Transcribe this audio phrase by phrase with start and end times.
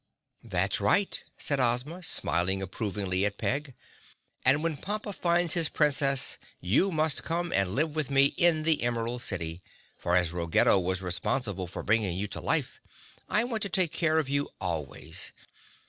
[0.41, 3.75] "That's right," said Ozma, smiling approvingly at Peg.
[4.43, 8.81] "And when Pompa finds his Princess you must come and live with me in the
[8.81, 9.61] Emerald City,
[9.99, 12.81] for as Ruggedo was responsible for bringing you to life,
[13.29, 15.33] I want to take care of you always."